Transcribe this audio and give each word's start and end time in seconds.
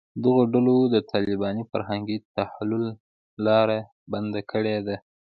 دغو 0.23 0.39
ډلو 0.53 0.77
د 0.93 0.95
طالباني 1.11 1.63
فرهنګي 1.71 2.17
تحول 2.35 2.83
لاره 3.45 3.79
بنده 4.11 4.41
کړې 4.51 4.77
ده 4.85 4.95